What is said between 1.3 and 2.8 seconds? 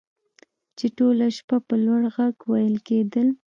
شپه په لوړ غږ ویل